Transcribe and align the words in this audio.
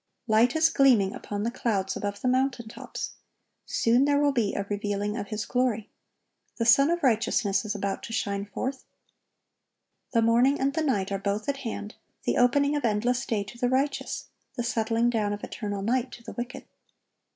'(1085) 0.25 0.35
Light 0.39 0.57
is 0.57 0.73
gleaming 0.73 1.13
upon 1.13 1.43
the 1.43 1.51
clouds 1.51 1.95
above 1.95 2.21
the 2.21 2.27
mountain 2.27 2.67
tops. 2.67 3.11
Soon 3.67 4.05
there 4.05 4.17
will 4.17 4.31
be 4.31 4.55
a 4.55 4.65
revealing 4.67 5.15
of 5.15 5.27
His 5.27 5.45
glory. 5.45 5.91
The 6.57 6.65
Sun 6.65 6.89
of 6.89 7.03
Righteousness 7.03 7.63
is 7.65 7.75
about 7.75 8.01
to 8.01 8.11
shine 8.11 8.45
forth. 8.47 8.83
The 10.13 10.23
morning 10.23 10.59
and 10.59 10.73
the 10.73 10.81
night 10.81 11.11
are 11.11 11.19
both 11.19 11.47
at 11.47 11.57
hand,—the 11.57 12.35
opening 12.35 12.75
of 12.75 12.83
endless 12.83 13.27
day 13.27 13.43
to 13.43 13.59
the 13.59 13.69
righteous, 13.69 14.25
the 14.55 14.63
settling 14.63 15.11
down 15.11 15.33
of 15.33 15.43
eternal 15.43 15.83
night 15.83 16.11
to 16.13 16.23
the 16.23 16.33
wicked." 16.33 16.65